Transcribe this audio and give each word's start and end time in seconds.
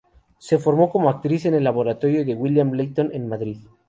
Se 0.39 0.57
formó 0.57 0.89
como 0.89 1.11
actriz 1.11 1.45
en 1.45 1.53
el 1.53 1.63
Laboratorio 1.63 2.25
de 2.25 2.33
William 2.33 2.73
Layton 2.73 3.11
en 3.13 3.27
Madrid. 3.27 3.57